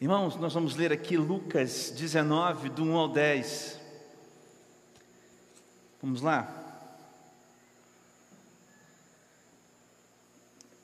[0.00, 3.80] Irmãos, nós vamos ler aqui Lucas 19, do 1 ao 10.
[6.02, 6.52] Vamos lá?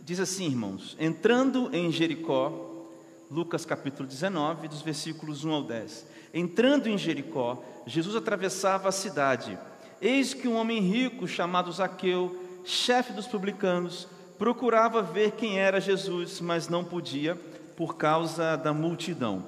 [0.00, 2.86] Diz assim, irmãos: Entrando em Jericó,
[3.28, 6.06] Lucas capítulo 19, dos versículos 1 ao 10.
[6.32, 9.58] Entrando em Jericó, Jesus atravessava a cidade.
[10.00, 14.06] Eis que um homem rico, chamado Zaqueu, chefe dos publicanos,
[14.38, 17.38] procurava ver quem era Jesus, mas não podia,
[17.76, 19.44] por causa da multidão,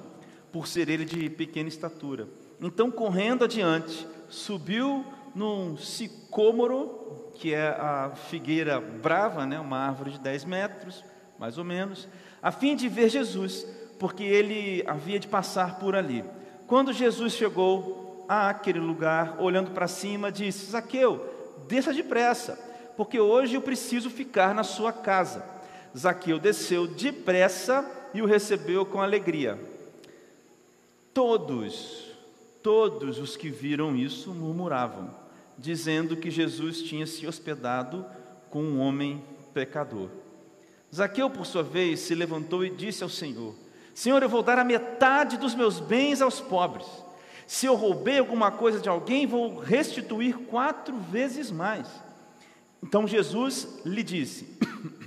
[0.51, 2.27] por ser ele de pequena estatura.
[2.61, 10.19] Então, correndo adiante, subiu num sicômoro, que é a figueira brava, né, uma árvore de
[10.19, 11.03] 10 metros,
[11.39, 12.07] mais ou menos,
[12.41, 13.65] a fim de ver Jesus,
[13.99, 16.23] porque ele havia de passar por ali.
[16.67, 21.25] Quando Jesus chegou àquele lugar, olhando para cima, disse: Zaqueu,
[21.67, 22.57] desça depressa,
[22.95, 25.43] porque hoje eu preciso ficar na sua casa.
[25.97, 29.59] Zaqueu desceu depressa e o recebeu com alegria.
[31.13, 32.11] Todos,
[32.61, 35.13] todos os que viram isso murmuravam,
[35.57, 38.05] dizendo que Jesus tinha se hospedado
[38.49, 40.09] com um homem pecador.
[40.93, 43.55] Zaqueu, por sua vez, se levantou e disse ao Senhor:
[43.93, 46.85] Senhor, eu vou dar a metade dos meus bens aos pobres.
[47.45, 51.87] Se eu roubei alguma coisa de alguém, vou restituir quatro vezes mais.
[52.81, 54.57] Então Jesus lhe disse: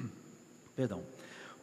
[0.74, 1.15] Perdão.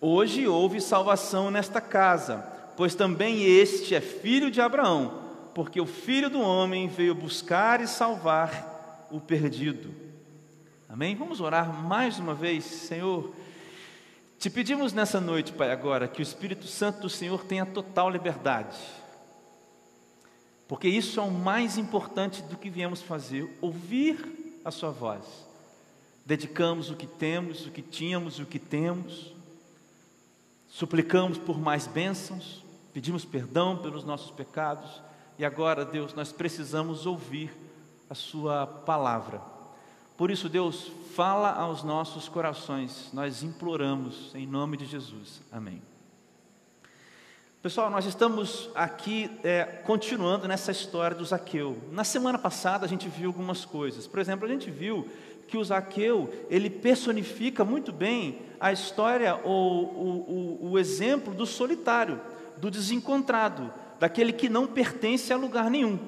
[0.05, 2.39] Hoje houve salvação nesta casa,
[2.75, 5.21] pois também este é filho de Abraão,
[5.55, 9.95] porque o filho do homem veio buscar e salvar o perdido.
[10.89, 11.15] Amém?
[11.15, 13.33] Vamos orar mais uma vez, Senhor.
[14.37, 18.75] Te pedimos nessa noite, Pai, agora, que o Espírito Santo do Senhor tenha total liberdade,
[20.67, 25.23] porque isso é o mais importante do que viemos fazer, ouvir a Sua voz.
[26.25, 29.33] Dedicamos o que temos, o que tínhamos, o que temos,
[30.73, 35.03] suplicamos por mais bênçãos, pedimos perdão pelos nossos pecados,
[35.37, 37.55] e agora, Deus, nós precisamos ouvir
[38.09, 39.39] a Sua palavra.
[40.17, 45.41] Por isso, Deus, fala aos nossos corações, nós imploramos em nome de Jesus.
[45.51, 45.79] Amém.
[47.61, 51.77] Pessoal, nós estamos aqui é, continuando nessa história do Zaqueu.
[51.91, 54.07] Na semana passada a gente viu algumas coisas.
[54.07, 55.07] Por exemplo, a gente viu
[55.47, 61.45] que o Zaqueu ele personifica muito bem a história ou o, o, o exemplo do
[61.45, 62.21] solitário,
[62.55, 63.69] do desencontrado,
[63.99, 65.99] daquele que não pertence a lugar nenhum.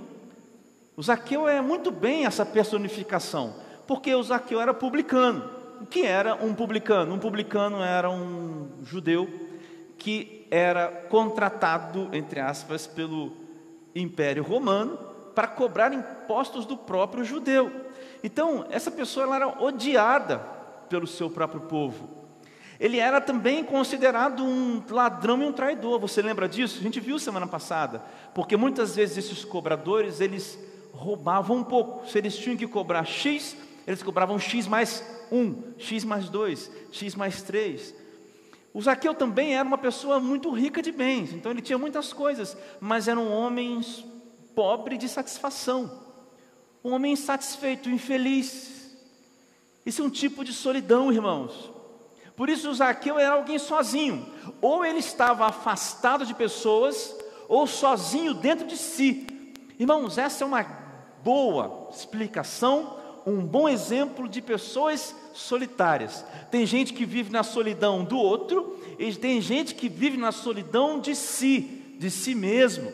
[0.95, 3.55] O Zaqueu é muito bem essa personificação
[3.85, 5.49] porque o Zaqueu era publicano.
[5.81, 7.13] O que era um publicano?
[7.13, 9.29] Um publicano era um judeu
[9.97, 13.33] que era contratado, entre aspas, pelo
[13.93, 14.97] Império Romano
[15.35, 17.69] para cobrar impostos do próprio judeu.
[18.23, 20.39] Então, essa pessoa ela era odiada
[20.87, 22.24] pelo seu próprio povo.
[22.79, 25.99] Ele era também considerado um ladrão e um traidor.
[25.99, 26.79] Você lembra disso?
[26.79, 28.03] A gente viu semana passada.
[28.33, 30.59] Porque muitas vezes esses cobradores, eles
[30.91, 32.07] roubavam um pouco.
[32.07, 33.55] Se eles tinham que cobrar X,
[33.87, 37.95] eles cobravam X mais 1, X mais 2, X mais 3.
[38.73, 42.57] O Zaqueu também era uma pessoa muito rica de bens, então ele tinha muitas coisas,
[42.81, 43.79] mas era um homem
[44.53, 46.03] pobre de satisfação,
[46.83, 48.97] um homem insatisfeito, infeliz.
[49.85, 51.71] Isso é um tipo de solidão, irmãos.
[52.35, 54.25] Por isso Zaqueu era alguém sozinho,
[54.61, 57.15] ou ele estava afastado de pessoas,
[57.47, 59.53] ou sozinho dentro de si.
[59.79, 60.63] Irmãos, essa é uma
[61.23, 66.23] boa explicação um bom exemplo de pessoas solitárias.
[66.51, 70.99] Tem gente que vive na solidão do outro, e tem gente que vive na solidão
[70.99, 72.93] de si, de si mesmo.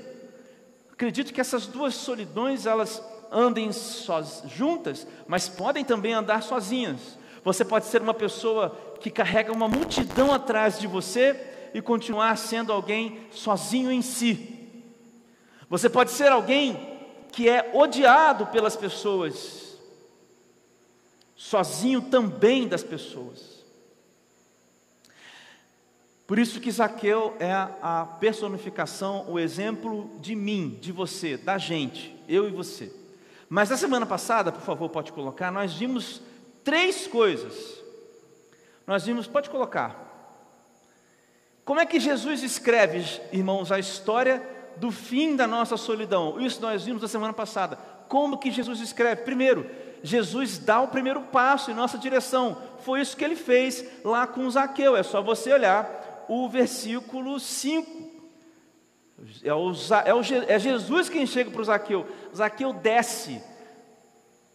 [0.92, 3.70] Acredito que essas duas solidões elas andem
[4.48, 7.20] juntas, mas podem também andar sozinhas.
[7.44, 8.70] Você pode ser uma pessoa
[9.02, 14.70] que carrega uma multidão atrás de você e continuar sendo alguém sozinho em si.
[15.70, 17.00] Você pode ser alguém
[17.32, 19.72] que é odiado pelas pessoas
[21.42, 23.66] sozinho também das pessoas.
[26.28, 32.16] Por isso que Zaqueu é a personificação, o exemplo de mim, de você, da gente,
[32.30, 32.94] eu e você.
[33.50, 36.22] Mas na semana passada, por favor, pode colocar, nós vimos
[36.64, 37.81] três coisas.
[38.86, 40.12] Nós vimos, pode colocar.
[41.64, 44.42] Como é que Jesus escreve, irmãos, a história
[44.78, 46.40] do fim da nossa solidão?
[46.40, 47.78] Isso nós vimos na semana passada.
[48.08, 49.22] Como que Jesus escreve?
[49.22, 49.70] Primeiro,
[50.04, 52.58] Jesus dá o primeiro passo em nossa direção.
[52.80, 54.96] Foi isso que ele fez lá com Zaqueu.
[54.96, 58.12] É só você olhar o versículo 5.
[59.44, 59.72] É, o,
[60.06, 62.08] é, o, é Jesus quem chega para o Zaqueu.
[62.36, 63.42] Zaqueu desce.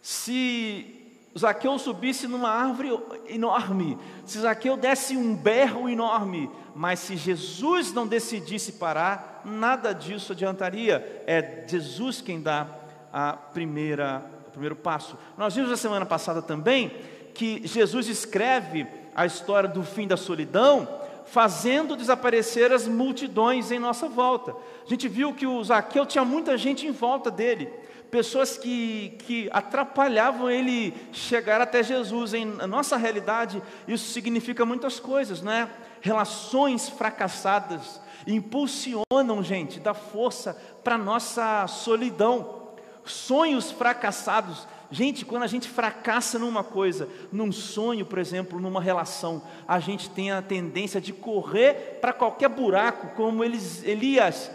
[0.01, 1.06] Se
[1.37, 2.97] Zaqueu subisse numa árvore
[3.27, 10.31] enorme, se Zaqueu desse um berro enorme, mas se Jesus não decidisse parar, nada disso
[10.31, 11.23] adiantaria.
[11.27, 12.67] É Jesus quem dá
[13.11, 15.17] a primeira, o primeiro passo.
[15.37, 16.91] Nós vimos na semana passada também
[17.33, 20.87] que Jesus escreve a história do fim da solidão,
[21.29, 24.55] fazendo desaparecer as multidões em nossa volta.
[24.85, 27.71] A gente viu que o Zaqueu tinha muita gente em volta dele
[28.09, 32.33] pessoas que, que atrapalhavam ele chegar até Jesus.
[32.33, 35.69] Em nossa realidade, isso significa muitas coisas, né?
[36.01, 42.67] Relações fracassadas impulsionam, gente, da força para nossa solidão.
[43.05, 44.67] Sonhos fracassados.
[44.89, 50.09] Gente, quando a gente fracassa numa coisa, num sonho, por exemplo, numa relação, a gente
[50.09, 54.49] tem a tendência de correr para qualquer buraco, como eles, Elias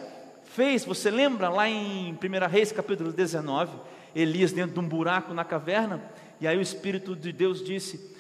[0.44, 2.16] fez, você lembra lá em 1
[2.50, 3.76] Reis capítulo 19,
[4.14, 6.02] Elias dentro de um buraco na caverna,
[6.40, 8.14] e aí o Espírito de Deus disse: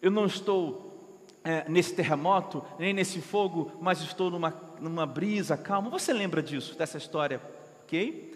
[0.00, 5.90] Eu não estou é, nesse terremoto, nem nesse fogo, mas estou numa, numa brisa calma.
[5.90, 7.40] Você lembra disso, dessa história,
[7.82, 8.29] ok?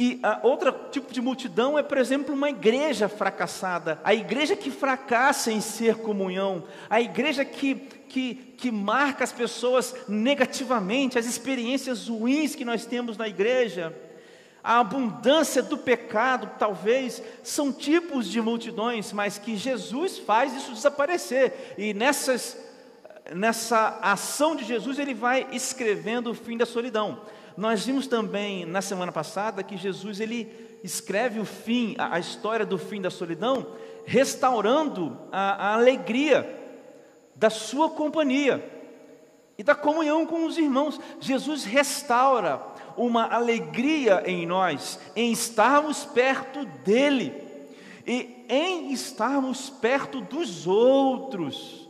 [0.00, 5.50] E outro tipo de multidão é, por exemplo, uma igreja fracassada, a igreja que fracassa
[5.50, 7.74] em ser comunhão, a igreja que,
[8.08, 13.92] que, que marca as pessoas negativamente, as experiências ruins que nós temos na igreja,
[14.62, 21.74] a abundância do pecado, talvez, são tipos de multidões, mas que Jesus faz isso desaparecer,
[21.76, 22.56] e nessas,
[23.34, 27.20] nessa ação de Jesus, ele vai escrevendo o fim da solidão.
[27.58, 32.78] Nós vimos também na semana passada que Jesus ele escreve o fim, a, história do
[32.78, 33.66] fim da solidão,
[34.06, 36.56] restaurando a, a alegria
[37.34, 38.64] da sua companhia
[39.58, 41.00] e da comunhão com os irmãos.
[41.18, 42.62] Jesus restaura
[42.96, 47.34] uma alegria em nós, em estarmos perto dEle
[48.06, 51.88] e em estarmos perto dos outros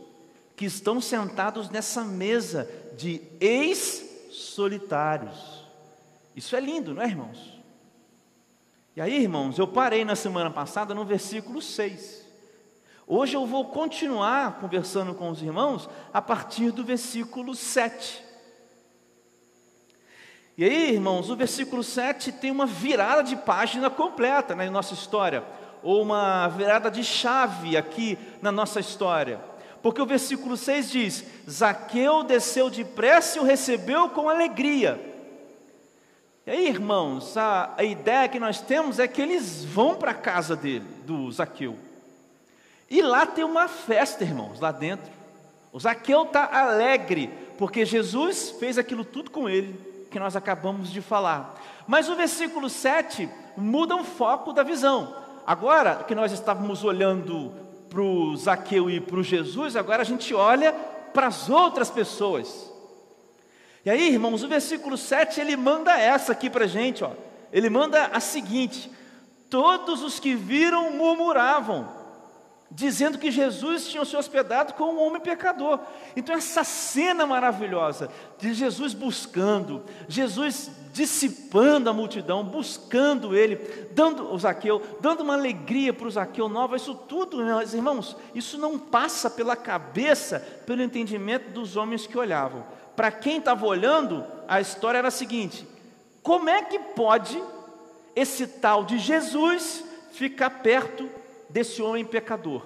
[0.55, 2.67] que estão sentados nessa mesa
[2.97, 5.58] de ex-solitários.
[6.39, 7.59] Isso é lindo, não é, irmãos?
[8.95, 12.25] E aí, irmãos, eu parei na semana passada no versículo 6.
[13.05, 18.23] Hoje eu vou continuar conversando com os irmãos a partir do versículo 7.
[20.57, 25.43] E aí, irmãos, o versículo 7 tem uma virada de página completa na nossa história,
[25.83, 29.41] ou uma virada de chave aqui na nossa história.
[29.81, 35.08] Porque o versículo 6 diz: Zaqueu desceu depressa e o recebeu com alegria.
[36.49, 40.15] E aí, irmãos, a, a ideia que nós temos é que eles vão para a
[40.15, 41.77] casa dele, do Zaqueu.
[42.89, 45.11] E lá tem uma festa, irmãos, lá dentro.
[45.71, 49.79] O Zaqueu está alegre, porque Jesus fez aquilo tudo com ele,
[50.09, 51.55] que nós acabamos de falar.
[51.87, 55.15] Mas o versículo 7 muda o foco da visão.
[55.45, 57.53] Agora que nós estávamos olhando
[57.91, 60.73] para o Zaqueu e para o Jesus, agora a gente olha
[61.13, 62.73] para as outras pessoas.
[63.85, 67.11] E aí, irmãos, o versículo 7 ele manda essa aqui para a gente, ó.
[67.51, 68.91] Ele manda a seguinte:
[69.49, 71.89] Todos os que viram murmuravam,
[72.69, 75.79] dizendo que Jesus tinha se hospedado com um homem pecador.
[76.15, 83.55] Então, essa cena maravilhosa de Jesus buscando, Jesus dissipando a multidão, buscando ele,
[83.91, 88.57] dando o Zaqueu, dando uma alegria para o Zaqueu nova, isso tudo, meus irmãos, isso
[88.57, 92.63] não passa pela cabeça, pelo entendimento dos homens que olhavam
[92.99, 95.65] para quem estava olhando, a história era a seguinte:
[96.21, 97.41] como é que pode
[98.13, 101.09] esse tal de Jesus ficar perto
[101.49, 102.61] desse homem pecador?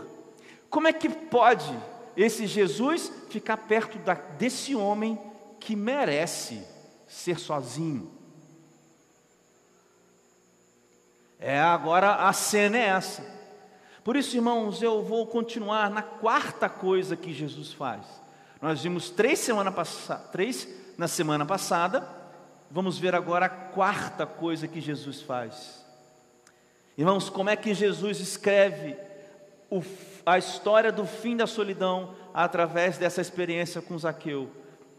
[0.72, 1.72] Como é que pode
[2.18, 5.22] esse Jesus ficar perto da, desse homem
[5.60, 6.66] que merece
[7.08, 8.12] ser sozinho?
[11.40, 13.24] É, agora a cena é essa.
[14.04, 18.23] Por isso, irmãos, eu vou continuar na quarta coisa que Jesus faz.
[18.64, 19.74] Nós vimos três, semana
[20.32, 22.08] três na semana passada,
[22.72, 25.86] vamos ver agora a quarta coisa que Jesus faz.
[26.98, 28.96] Irmãos, como é que Jesus escreve
[29.70, 29.84] o,
[30.26, 34.50] a história do fim da solidão através dessa experiência com Zaqueu?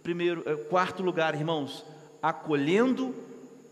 [0.02, 1.86] Primeiro, é, quarto lugar, irmãos,
[2.20, 3.14] acolhendo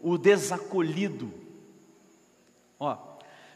[0.00, 1.34] o desacolhido.
[2.80, 2.96] Ó,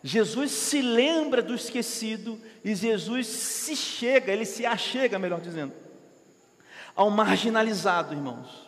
[0.02, 5.85] Jesus se lembra do esquecido e Jesus se chega, ele se achega, melhor dizendo,
[6.96, 8.66] ao marginalizado, irmãos.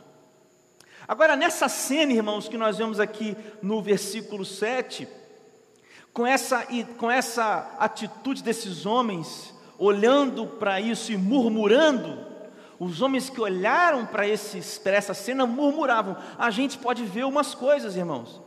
[1.08, 5.08] Agora, nessa cena, irmãos, que nós vemos aqui no versículo 7,
[6.12, 6.66] com essa,
[6.98, 12.26] com essa atitude desses homens, olhando para isso e murmurando,
[12.78, 16.16] os homens que olharam para essa cena murmuravam.
[16.38, 18.42] A gente pode ver umas coisas, irmãos,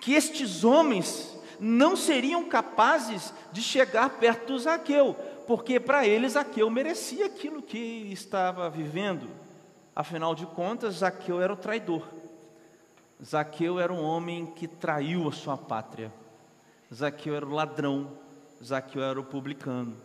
[0.00, 6.68] que estes homens não seriam capazes de chegar perto do Zaqueu, porque para eles Zaqueu
[6.70, 7.78] merecia aquilo que
[8.12, 9.28] estava vivendo.
[9.94, 12.02] Afinal de contas, Zaqueu era o traidor.
[13.22, 16.12] Zaqueu era um homem que traiu a sua pátria.
[16.92, 18.10] Zaqueu era o ladrão.
[18.62, 19.96] Zaqueu era o publicano.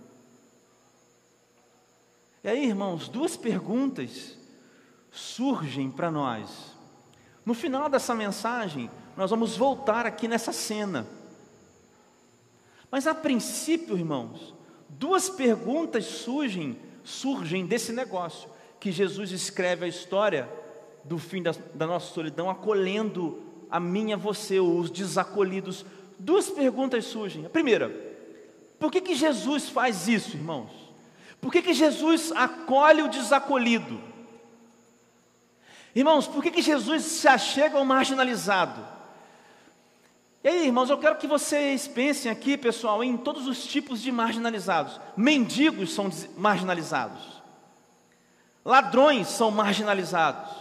[2.43, 4.37] E aí, irmãos, duas perguntas
[5.11, 6.75] surgem para nós.
[7.45, 11.07] No final dessa mensagem, nós vamos voltar aqui nessa cena.
[12.91, 14.53] Mas a princípio, irmãos,
[14.89, 20.49] duas perguntas surgem, surgem desse negócio que Jesus escreve a história
[21.03, 25.85] do fim da, da nossa solidão, acolhendo a minha, você, os desacolhidos.
[26.19, 27.45] Duas perguntas surgem.
[27.45, 27.89] A primeira,
[28.79, 30.71] por que, que Jesus faz isso, irmãos?
[31.39, 34.01] Por que, que Jesus acolhe o desacolhido?
[35.95, 38.96] Irmãos, por que, que Jesus se achega ao marginalizado?
[40.43, 44.11] E aí, irmãos, eu quero que vocês pensem aqui, pessoal, em todos os tipos de
[44.11, 44.99] marginalizados.
[45.15, 47.41] Mendigos são marginalizados,
[48.63, 50.51] ladrões são marginalizados,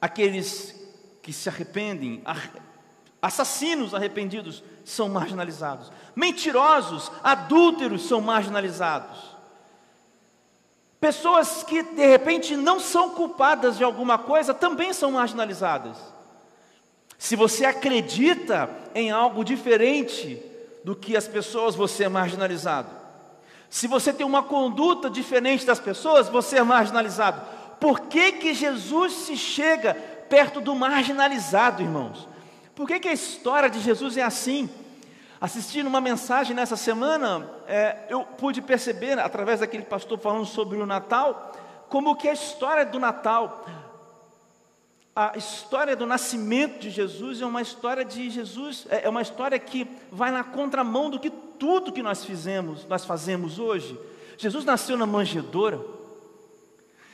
[0.00, 0.74] aqueles
[1.22, 2.22] que se arrependem,
[3.20, 9.30] assassinos arrependidos são marginalizados, mentirosos, adúlteros são marginalizados.
[11.00, 15.96] Pessoas que de repente não são culpadas de alguma coisa também são marginalizadas.
[17.20, 20.42] Se você acredita em algo diferente
[20.82, 22.88] do que as pessoas, você é marginalizado.
[23.68, 27.42] Se você tem uma conduta diferente das pessoas, você é marginalizado.
[27.78, 29.92] Por que, que Jesus se chega
[30.30, 32.26] perto do marginalizado, irmãos?
[32.74, 34.70] Por que, que a história de Jesus é assim?
[35.38, 40.86] Assistindo uma mensagem nessa semana, é, eu pude perceber, através daquele pastor falando sobre o
[40.86, 41.52] Natal,
[41.90, 43.66] como que a história do Natal,
[45.28, 49.58] a história do nascimento de Jesus é uma história de Jesus, é, é uma história
[49.58, 53.98] que vai na contramão do que tudo que nós fizemos, nós fazemos hoje.
[54.38, 55.78] Jesus nasceu na manjedoura.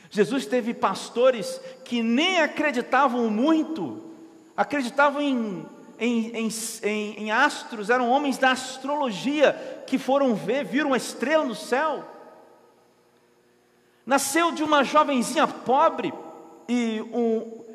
[0.09, 4.01] Jesus teve pastores que nem acreditavam muito,
[4.55, 5.65] acreditavam em
[5.99, 6.49] em, em,
[6.83, 12.03] em, em astros, eram homens da astrologia que foram ver, viram uma estrela no céu.
[14.05, 16.13] Nasceu de uma jovenzinha pobre
[16.69, 17.65] e um,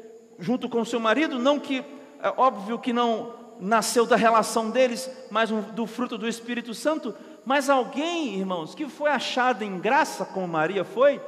[0.43, 1.85] junto com seu marido, não que
[2.21, 7.15] é óbvio que não nasceu da relação deles, mas um, do fruto do Espírito Santo,
[7.45, 11.23] mas alguém, irmãos, que foi achado em graça como Maria foi,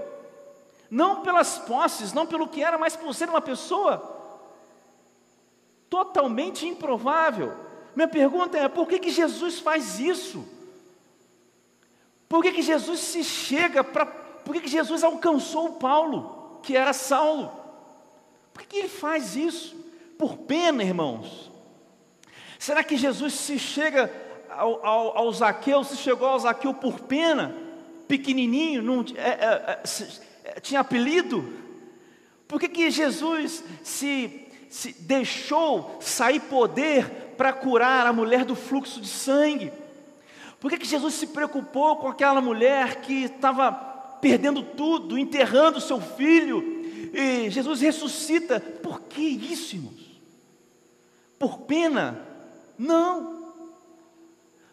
[0.91, 4.03] não pelas posses, não pelo que era, mas por ser uma pessoa
[5.89, 7.55] totalmente improvável.
[7.95, 10.45] Minha pergunta é: por que, que Jesus faz isso?
[12.29, 14.07] Por que, que Jesus se chega para.
[14.07, 17.64] Por que, que Jesus alcançou Paulo, que era Saulo?
[18.55, 19.77] Por que, ele faz isso?
[20.17, 21.51] Por pena, irmãos?
[22.59, 24.11] Será que Jesus se chega
[24.49, 27.55] ao, ao, ao Zaqueu, se chegou ao Zaqueu por pena?
[28.09, 29.83] Pequenininho, não, é, é,
[30.45, 31.53] é, tinha apelido?
[32.49, 34.45] Por que, que Jesus se
[34.75, 39.71] se deixou sair poder para curar a mulher do fluxo de sangue?
[40.59, 43.71] Por que, que Jesus se preocupou com aquela mulher que estava
[44.21, 46.74] perdendo tudo, enterrando seu filho?
[47.15, 48.59] E Jesus ressuscita.
[48.59, 50.21] Por que isso, irmãos?
[51.39, 52.21] Por pena?
[52.77, 53.53] Não.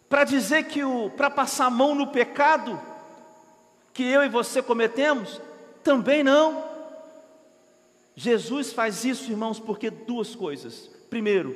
[0.10, 2.82] Para dizer que o para passar a mão no pecado
[3.94, 5.40] que eu e você cometemos?
[5.84, 6.70] Também não.
[8.16, 10.90] Jesus faz isso, irmãos, porque duas coisas.
[11.10, 11.56] Primeiro,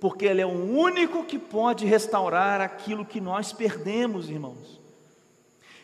[0.00, 4.80] porque Ele é o único que pode restaurar aquilo que nós perdemos, irmãos.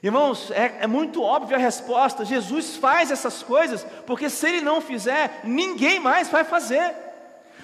[0.03, 4.81] Irmãos, é, é, muito óbvia a resposta: Jesus faz essas coisas, porque se Ele não
[4.81, 6.95] fizer, ninguém mais vai fazer.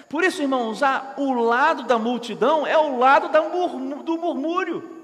[0.08, 3.28] Por isso, irmãos, a, o lado da multidão é o lado
[4.02, 4.98] do murmúrio.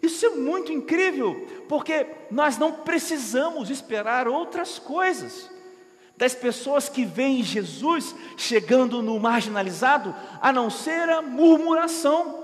[0.00, 5.50] Isso é muito incrível, porque nós não precisamos esperar outras coisas
[6.16, 12.43] das pessoas que veem Jesus chegando no marginalizado, a não ser a murmuração.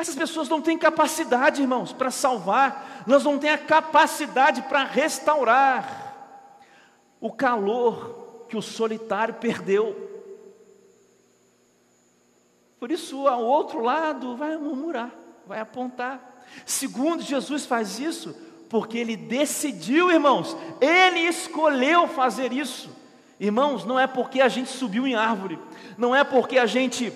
[0.00, 6.16] Essas pessoas não têm capacidade, irmãos, para salvar, nós não têm a capacidade para restaurar
[7.20, 9.94] o calor que o solitário perdeu.
[12.78, 15.10] Por isso, ao outro lado, vai murmurar,
[15.46, 16.46] vai apontar.
[16.64, 18.34] Segundo, Jesus faz isso
[18.70, 22.88] porque ele decidiu, irmãos, ele escolheu fazer isso.
[23.38, 25.58] Irmãos, não é porque a gente subiu em árvore,
[25.98, 27.12] não é porque a gente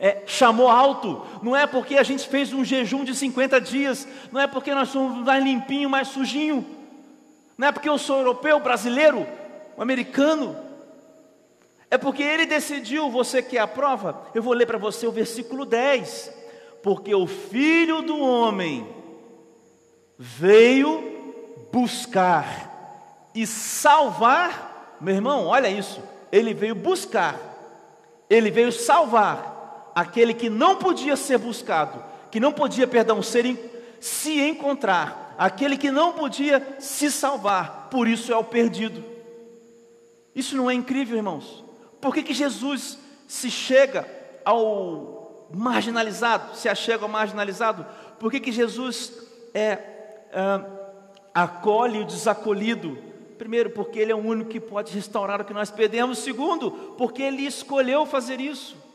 [0.00, 4.40] é, chamou alto, não é porque a gente fez um jejum de 50 dias, não
[4.40, 6.64] é porque nós somos mais limpinho, mais sujinho,
[7.58, 9.26] não é porque eu sou europeu, brasileiro,
[9.76, 10.56] americano.
[11.90, 14.26] É porque ele decidiu, você quer a prova?
[14.34, 16.32] Eu vou ler para você o versículo 10.
[16.82, 18.88] Porque o filho do homem
[20.16, 26.02] veio buscar e salvar, meu irmão, olha isso,
[26.32, 27.38] ele veio buscar,
[28.30, 29.49] ele veio salvar
[30.00, 35.90] aquele que não podia ser buscado, que não podia, perdão, ser, se encontrar, aquele que
[35.90, 39.04] não podia se salvar, por isso é o perdido.
[40.34, 41.62] Isso não é incrível, irmãos?
[42.00, 44.08] Por que, que Jesus se chega
[44.42, 47.84] ao marginalizado, se achega ao marginalizado?
[48.18, 49.12] Por que, que Jesus
[49.52, 49.78] é,
[51.34, 52.96] acolhe o desacolhido?
[53.36, 56.20] Primeiro, porque Ele é o único que pode restaurar o que nós perdemos.
[56.20, 58.88] Segundo, porque Ele escolheu fazer isso.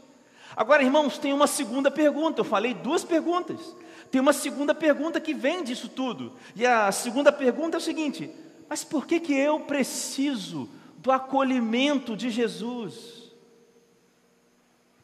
[0.56, 2.42] Agora, irmãos, tem uma segunda pergunta.
[2.42, 3.76] Eu falei duas perguntas.
[4.10, 6.34] Tem uma segunda pergunta que vem disso tudo.
[6.56, 8.32] E a segunda pergunta é o seguinte:
[8.70, 13.32] mas por que, que eu preciso do acolhimento de Jesus?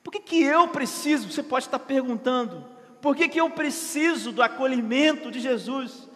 [0.04, 1.30] Por que, que eu preciso?
[1.30, 2.66] Você pode estar perguntando.
[3.02, 6.08] Por que, que eu preciso do acolhimento de Jesus?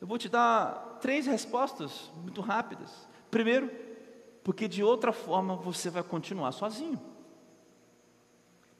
[0.00, 2.90] Eu vou te dar três respostas muito rápidas.
[3.30, 3.70] Primeiro,
[4.46, 7.00] porque de outra forma você vai continuar sozinho.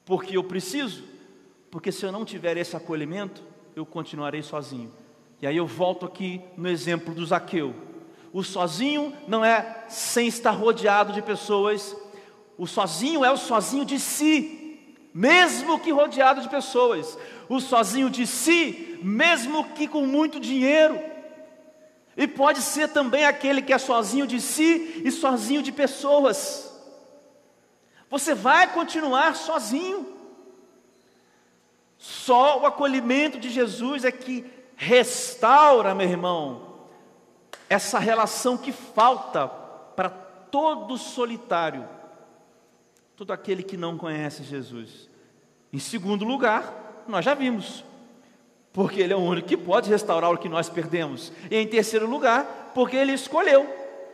[0.05, 1.03] Porque eu preciso
[1.69, 3.43] porque se eu não tiver esse acolhimento,
[3.75, 4.89] eu continuarei sozinho.
[5.41, 7.75] E aí eu volto aqui no exemplo do Zaqueu.
[8.31, 11.93] O sozinho não é sem estar rodeado de pessoas,
[12.57, 17.17] o sozinho é o sozinho de si, mesmo que rodeado de pessoas.
[17.49, 20.97] O sozinho de si, mesmo que com muito dinheiro.
[22.17, 26.67] E pode ser também aquele que é sozinho de si e sozinho de pessoas.
[28.09, 30.17] Você vai continuar sozinho.
[31.95, 34.43] Só o acolhimento de Jesus é que
[34.75, 36.75] restaura, meu irmão,
[37.69, 41.87] essa relação que falta para todo solitário,
[43.15, 45.07] todo aquele que não conhece Jesus.
[45.71, 47.83] Em segundo lugar, nós já vimos,
[48.77, 51.31] porque Ele é o único que pode restaurar o que nós perdemos.
[51.49, 53.67] E em terceiro lugar, porque Ele escolheu.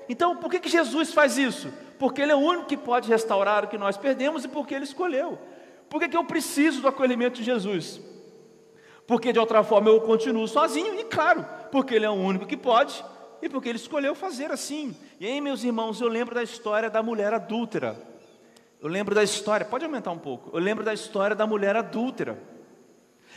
[0.08, 1.67] Então, por que, que Jesus faz isso?
[2.00, 4.85] Porque Ele é o único que pode restaurar o que nós perdemos e porque Ele
[4.85, 5.37] escolheu.
[5.90, 8.00] Por que, que eu preciso do acolhimento de Jesus?
[9.05, 12.55] Porque de outra forma eu continuo sozinho, e claro, porque Ele é o único que
[12.55, 13.03] pode,
[13.42, 14.96] e porque Ele escolheu fazer assim.
[15.20, 17.98] E aí, meus irmãos, eu lembro da história da mulher adúltera.
[18.81, 20.57] Eu lembro da história, pode aumentar um pouco.
[20.57, 22.52] Eu lembro da história da mulher adúltera,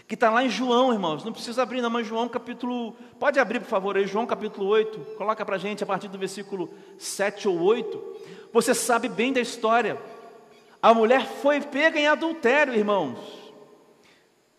[0.07, 1.25] que está lá em João, irmãos.
[1.25, 2.93] Não precisa abrir, não, mas João capítulo.
[3.19, 5.17] Pode abrir, por favor, aí, João capítulo 8.
[5.17, 8.17] Coloca para a gente a partir do versículo 7 ou 8.
[8.53, 10.01] Você sabe bem da história.
[10.81, 13.19] A mulher foi pega em adultério, irmãos.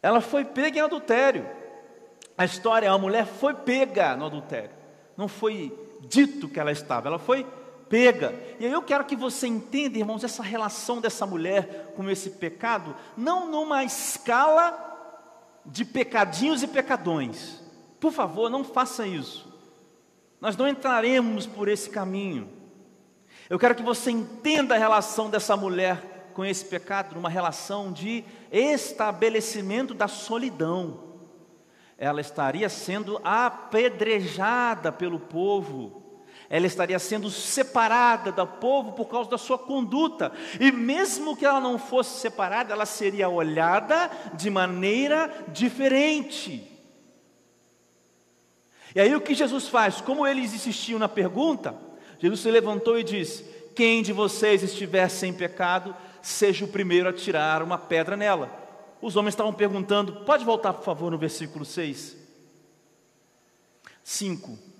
[0.01, 1.47] Ela foi pega em adultério.
[2.37, 4.71] A história, a mulher foi pega no adultério.
[5.15, 7.45] Não foi dito que ela estava, ela foi
[7.89, 8.35] pega.
[8.59, 12.93] E aí eu quero que você entenda, irmãos, essa relação dessa mulher com esse pecado,
[13.15, 14.86] não numa escala
[15.67, 17.61] de pecadinhos e pecadões.
[17.99, 19.47] Por favor, não faça isso.
[20.39, 22.49] Nós não entraremos por esse caminho.
[23.49, 28.23] Eu quero que você entenda a relação dessa mulher com esse pecado numa relação de
[28.51, 31.03] estabelecimento da solidão.
[31.97, 36.03] Ela estaria sendo apedrejada pelo povo,
[36.49, 41.59] ela estaria sendo separada do povo por causa da sua conduta, e mesmo que ela
[41.59, 46.71] não fosse separada, ela seria olhada de maneira diferente.
[48.95, 49.99] E aí o que Jesus faz?
[50.01, 51.75] Como eles insistiam na pergunta,
[52.19, 53.43] Jesus se levantou e disse:
[53.75, 58.65] Quem de vocês estiver sem pecado, seja o primeiro a tirar uma pedra nela.
[59.01, 62.17] Os homens estavam perguntando, pode voltar por favor no versículo 6?
[64.03, 64.76] 5.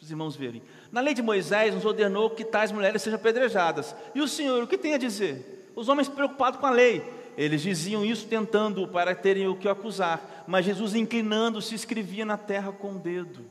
[0.00, 0.62] Para os irmãos verem.
[0.90, 3.94] Na lei de Moisés nos ordenou que tais mulheres sejam apedrejadas.
[4.14, 5.70] E o Senhor, o que tem a dizer?
[5.76, 7.04] Os homens preocupados com a lei.
[7.36, 10.44] Eles diziam isso tentando para terem o que acusar.
[10.48, 13.44] Mas Jesus, inclinando-se, escrevia na terra com o dedo.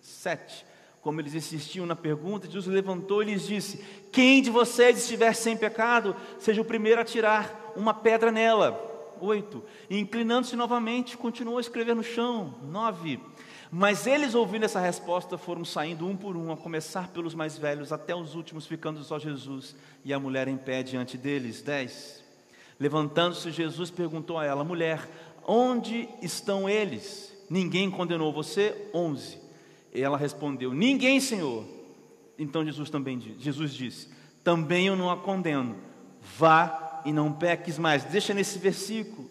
[0.00, 0.64] 7.
[1.00, 5.56] Como eles insistiam na pergunta, Jesus levantou e lhes disse: Quem de vocês estiver sem
[5.56, 9.16] pecado, seja o primeiro a tirar uma pedra nela.
[9.20, 9.64] Oito.
[9.90, 12.54] Inclinando-se novamente, continuou a escrever no chão.
[12.62, 13.18] Nove.
[13.70, 17.92] Mas eles, ouvindo essa resposta, foram saindo um por um, a começar pelos mais velhos,
[17.92, 21.60] até os últimos, ficando só Jesus e a mulher em pé diante deles.
[21.60, 22.24] Dez.
[22.80, 25.06] Levantando-se, Jesus perguntou a ela: Mulher,
[25.46, 27.36] onde estão eles?
[27.50, 28.88] Ninguém condenou você?
[28.94, 29.38] Onze.
[29.92, 31.64] Ela respondeu: Ninguém, Senhor.
[32.38, 34.08] Então Jesus também Jesus disse:
[34.42, 35.76] Também eu não a condeno.
[36.38, 38.04] Vá e não peques mais.
[38.04, 39.28] Deixa nesse versículo.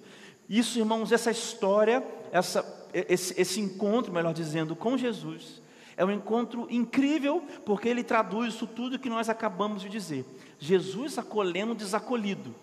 [0.49, 2.61] Isso, irmãos, essa história, essa,
[2.93, 5.61] esse, esse encontro, melhor dizendo, com Jesus,
[5.95, 10.25] É um encontro incrível, porque ele traduz isso tudo que nós acabamos de dizer.
[10.59, 12.53] Jesus acolhendo o desacolhido.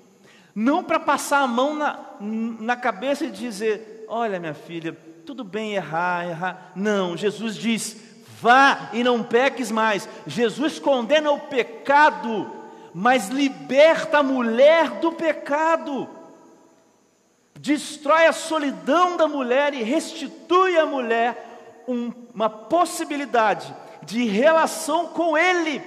[0.55, 5.75] Não para passar a mão na, na cabeça e dizer: Olha, minha filha, tudo bem
[5.75, 6.73] errar, errar.
[6.77, 7.97] Não, Jesus diz:
[8.41, 10.09] Vá e não peques mais.
[10.27, 12.51] Jesus condena o pecado,
[12.95, 16.09] mas liberta a mulher do pecado.
[17.65, 25.35] Destrói a solidão da mulher e restitui à mulher um, uma possibilidade de relação com
[25.35, 25.83] Ele.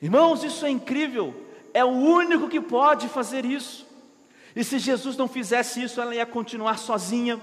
[0.00, 1.34] Irmãos, isso é incrível.
[1.74, 3.84] É o único que pode fazer isso.
[4.54, 7.40] E se Jesus não fizesse isso, ela ia continuar sozinha.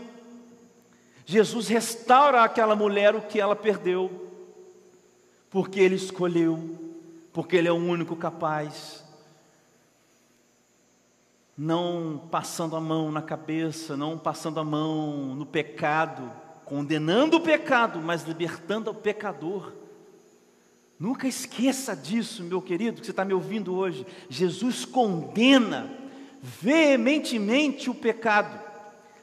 [1.26, 4.32] Jesus restaura àquela mulher o que ela perdeu,
[5.50, 6.58] porque Ele escolheu,
[7.34, 9.05] porque Ele é o único capaz.
[11.58, 16.32] Não passando a mão na cabeça, não passando a mão no pecado,
[16.66, 19.72] condenando o pecado, mas libertando o pecador.
[21.00, 24.06] Nunca esqueça disso, meu querido, que você está me ouvindo hoje.
[24.30, 25.90] Jesus condena
[26.42, 28.60] veementemente o pecado.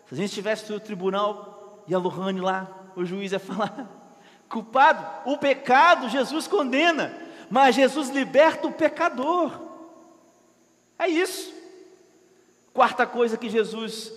[0.07, 3.91] Se a gente estivesse no tribunal e a Lohane lá, o juiz ia falar:
[4.49, 7.17] culpado, o pecado Jesus condena,
[7.51, 9.53] mas Jesus liberta o pecador.
[10.99, 11.52] É isso.
[12.73, 14.13] Quarta coisa que Jesus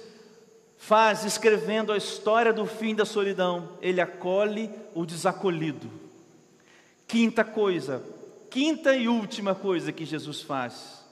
[0.77, 5.89] faz, escrevendo a história do fim da solidão, ele acolhe o desacolhido.
[7.07, 8.03] Quinta coisa,
[8.49, 11.03] quinta e última coisa que Jesus faz.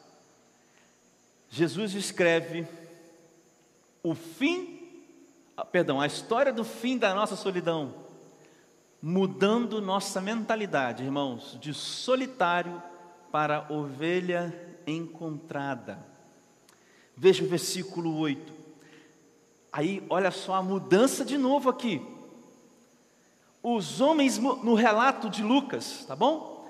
[1.50, 2.68] Jesus escreve
[4.02, 4.90] o fim,
[5.56, 7.94] ah, perdão, a história do fim da nossa solidão,
[9.02, 12.82] mudando nossa mentalidade, irmãos, de solitário
[13.32, 14.54] para ovelha
[14.88, 16.13] encontrada.
[17.16, 18.54] Veja o versículo 8.
[19.72, 22.02] Aí, olha só a mudança de novo aqui
[23.64, 26.68] os homens no relato de Lucas, tá bom?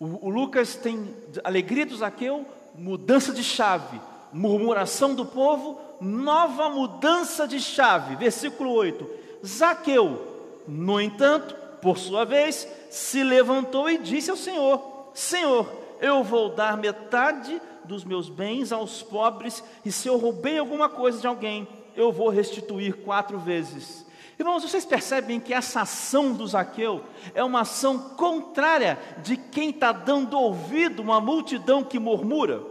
[0.00, 4.00] O, o Lucas tem alegria do Zaqueu, mudança de chave,
[4.32, 8.16] murmuração do povo, nova mudança de chave.
[8.16, 9.08] Versículo 8:
[9.46, 16.48] Zaqueu, no entanto, por sua vez, se levantou e disse ao Senhor: Senhor, eu vou
[16.48, 21.66] dar metade dos meus bens aos pobres, e se eu roubei alguma coisa de alguém,
[21.96, 24.06] eu vou restituir quatro vezes.
[24.38, 27.02] Irmãos, vocês percebem que essa ação do Zaqueu
[27.34, 32.62] é uma ação contrária de quem está dando ouvido uma multidão que murmura?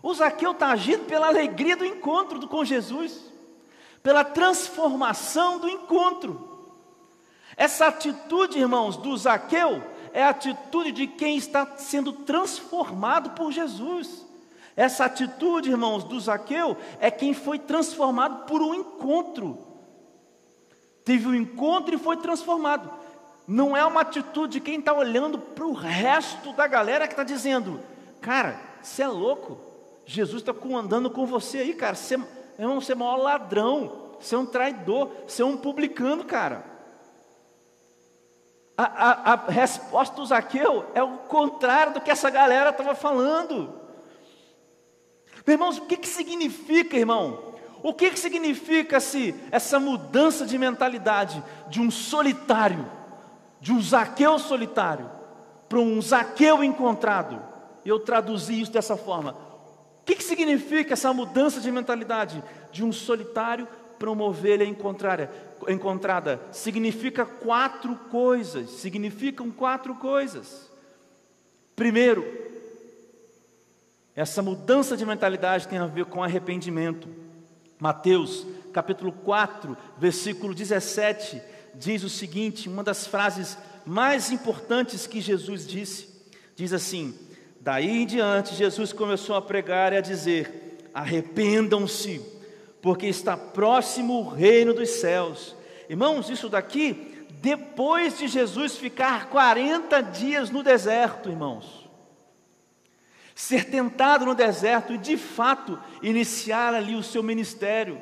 [0.00, 3.32] O Zaqueu está agindo pela alegria do encontro com Jesus,
[4.02, 6.50] pela transformação do encontro.
[7.56, 14.26] Essa atitude, irmãos, do Zaqueu é a atitude de quem está sendo transformado por Jesus.
[14.76, 19.58] Essa atitude, irmãos, do Zaqueu é quem foi transformado por um encontro.
[21.04, 22.90] Teve um encontro e foi transformado.
[23.46, 27.24] Não é uma atitude de quem está olhando para o resto da galera que está
[27.24, 27.80] dizendo:
[28.20, 29.58] Cara, você é louco.
[30.06, 31.94] Jesus está andando com você aí, cara.
[31.94, 32.18] Você,
[32.58, 34.12] irmão, você é maior ladrão.
[34.18, 35.10] Você é um traidor.
[35.26, 36.64] Você é um publicano, cara.
[38.84, 43.72] A, a, a resposta do Zaqueu é o contrário do que essa galera estava falando.
[45.46, 47.52] Irmãos, o que, que significa, irmão?
[47.80, 52.90] O que, que significa se essa mudança de mentalidade de um solitário,
[53.60, 55.08] de um Zaqueu solitário,
[55.68, 57.40] para um Zaqueu encontrado?
[57.84, 59.36] Eu traduzi isso dessa forma.
[60.00, 62.42] O que, que significa essa mudança de mentalidade
[62.72, 63.68] de um solitário
[64.02, 66.40] para uma ovelha encontrada?
[66.50, 68.68] Significa quatro coisas.
[68.68, 70.68] Significam quatro coisas.
[71.76, 72.26] Primeiro,
[74.16, 77.08] essa mudança de mentalidade tem a ver com arrependimento.
[77.78, 81.40] Mateus, capítulo 4, versículo 17,
[81.76, 86.08] diz o seguinte: uma das frases mais importantes que Jesus disse,
[86.56, 87.14] diz assim:
[87.60, 92.20] Daí em diante, Jesus começou a pregar e a dizer: Arrependam-se,
[92.82, 95.56] porque está próximo o reino dos céus.
[95.88, 101.82] Irmãos, isso daqui, depois de Jesus ficar 40 dias no deserto, irmãos
[103.34, 108.00] ser tentado no deserto e de fato iniciar ali o seu ministério.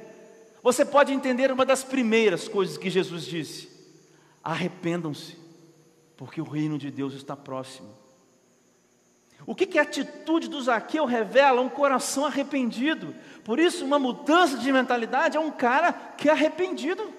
[0.63, 3.71] Você pode entender uma das primeiras coisas que Jesus disse:
[4.43, 5.37] arrependam-se,
[6.17, 8.00] porque o reino de Deus está próximo.
[9.47, 11.61] O que, que a atitude do Zaqueu revela?
[11.61, 13.15] Um coração arrependido.
[13.45, 17.13] Por isso, uma mudança de mentalidade é um cara que é arrependido.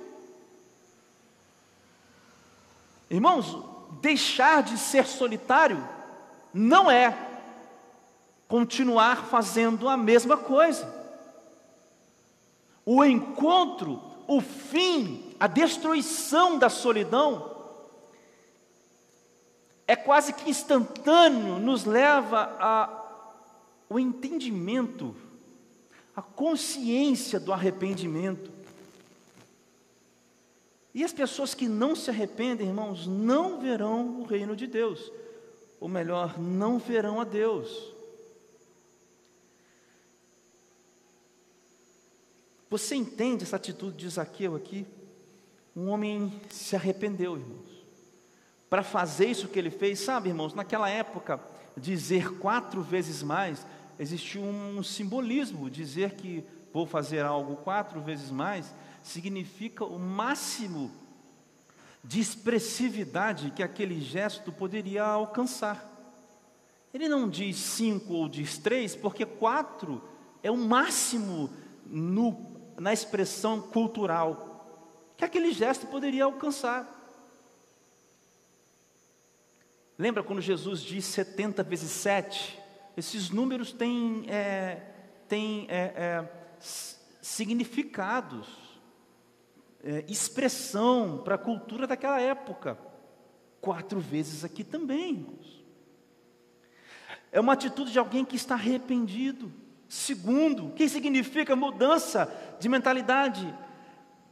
[3.10, 3.58] Irmãos,
[4.02, 5.86] deixar de ser solitário
[6.54, 7.18] não é
[8.48, 11.02] continuar fazendo a mesma coisa.
[12.86, 17.51] O encontro, o fim, a destruição da solidão,
[19.92, 22.56] é quase que instantâneo, nos leva
[23.90, 25.14] ao entendimento,
[26.16, 28.50] a consciência do arrependimento.
[30.94, 35.12] E as pessoas que não se arrependem, irmãos, não verão o reino de Deus,
[35.78, 37.94] ou melhor, não verão a Deus.
[42.70, 44.88] Você entende essa atitude de Zaqueu aqui?
[45.76, 47.81] Um homem se arrependeu, irmãos.
[48.72, 51.42] Para fazer isso que ele fez, sabe, irmãos, naquela época,
[51.76, 53.68] dizer quatro vezes mais,
[54.00, 60.90] existia um simbolismo, dizer que vou fazer algo quatro vezes mais, significa o máximo
[62.02, 65.86] de expressividade que aquele gesto poderia alcançar.
[66.94, 70.02] Ele não diz cinco ou diz três, porque quatro
[70.42, 71.50] é o máximo
[71.86, 77.01] no na expressão cultural que aquele gesto poderia alcançar.
[80.02, 82.58] Lembra quando Jesus diz 70 vezes 7?
[82.98, 84.82] Esses números têm, é,
[85.28, 86.30] têm é, é,
[87.22, 88.48] significados,
[89.84, 92.80] é, expressão para a cultura daquela época.
[93.62, 95.64] Quatro vezes aqui também, irmãos.
[97.32, 99.54] É uma atitude de alguém que está arrependido.
[99.88, 102.28] Segundo, que significa mudança
[102.60, 103.54] de mentalidade?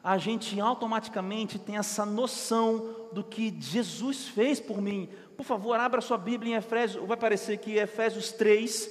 [0.04, 5.08] A gente automaticamente tem essa noção do que Jesus fez por mim.
[5.40, 8.90] Por favor, abra sua Bíblia em Efésios, vai aparecer aqui Efésios 3,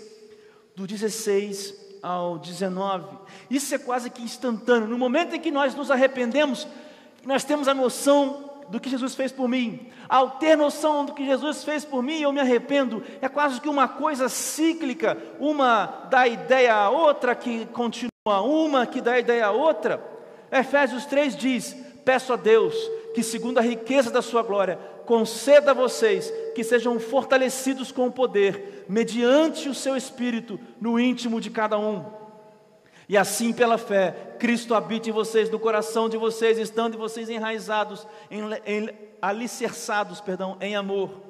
[0.74, 3.18] do 16 ao 19.
[3.50, 4.88] Isso é quase que instantâneo.
[4.88, 6.66] No momento em que nós nos arrependemos,
[7.22, 9.90] nós temos a noção do que Jesus fez por mim.
[10.08, 13.02] Ao ter noção do que Jesus fez por mim, eu me arrependo.
[13.20, 19.02] É quase que uma coisa cíclica, uma dá ideia a outra que continua, uma que
[19.02, 20.02] dá ideia a outra.
[20.50, 22.74] Efésios 3 diz: Peço a Deus
[23.14, 24.78] que, segundo a riqueza da sua glória,
[25.08, 31.40] conceda a vocês que sejam fortalecidos com o poder, mediante o seu espírito, no íntimo
[31.40, 32.18] de cada um
[33.08, 38.06] e assim, pela fé, Cristo habite em vocês, no coração de vocês, estando vocês enraizados,
[38.30, 38.90] em, em,
[39.22, 41.22] alicerçados, perdão, em amor.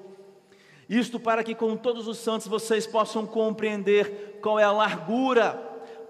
[0.88, 5.52] Isto para que com todos os santos vocês possam compreender qual é a largura,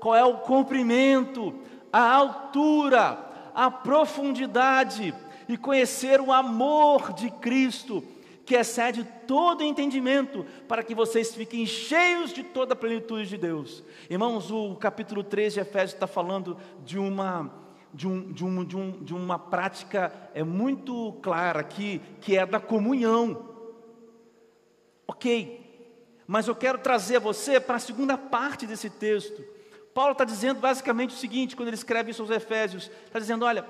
[0.01, 1.55] qual é o comprimento,
[1.93, 3.19] a altura,
[3.55, 5.15] a profundidade
[5.49, 8.05] e conhecer o amor de Cristo
[8.45, 13.85] que excede todo entendimento, para que vocês fiquem cheios de toda a plenitude de Deus.
[14.09, 17.53] Irmãos, o capítulo 3 de Efésios está falando de uma,
[17.93, 22.47] de, um, de, um, de, um, de uma prática é muito clara aqui, que é
[22.47, 23.51] da comunhão.
[25.07, 25.69] Ok,
[26.27, 29.45] mas eu quero trazer você para a segunda parte desse texto.
[29.93, 33.63] Paulo está dizendo basicamente o seguinte, quando ele escreve isso aos Efésios: está dizendo, olha,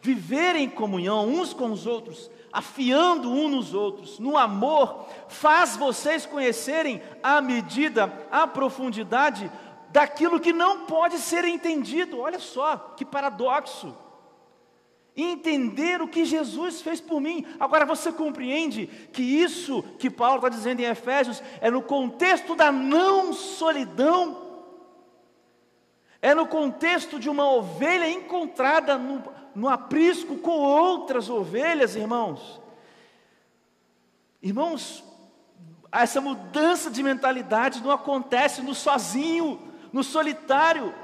[0.00, 6.26] viver em comunhão uns com os outros afiando uns nos outros, no amor, faz vocês
[6.26, 9.50] conhecerem a medida, a profundidade
[9.90, 12.18] daquilo que não pode ser entendido.
[12.18, 13.96] Olha só que paradoxo.
[15.16, 17.44] Entender o que Jesus fez por mim.
[17.58, 22.72] Agora você compreende que isso que Paulo está dizendo em Efésios é no contexto da
[22.72, 24.48] não solidão,
[26.22, 29.22] é no contexto de uma ovelha encontrada no,
[29.54, 32.60] no aprisco com outras ovelhas, irmãos.
[34.42, 35.04] Irmãos,
[35.92, 39.60] essa mudança de mentalidade não acontece no sozinho,
[39.92, 40.94] no solitário,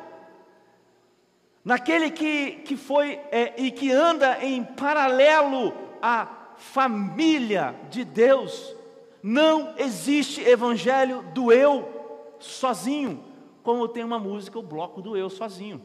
[1.65, 8.75] naquele que, que foi é, e que anda em paralelo à família de Deus.
[9.23, 13.25] Não existe evangelho do eu sozinho,
[13.63, 15.83] como tem uma música, o bloco do eu sozinho.